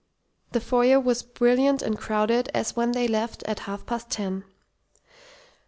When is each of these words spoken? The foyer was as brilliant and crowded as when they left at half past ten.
The 0.53 0.59
foyer 0.59 0.99
was 0.99 1.17
as 1.21 1.29
brilliant 1.29 1.83
and 1.83 1.95
crowded 1.95 2.49
as 2.55 2.75
when 2.75 2.93
they 2.93 3.07
left 3.07 3.43
at 3.43 3.59
half 3.69 3.85
past 3.85 4.09
ten. 4.09 4.45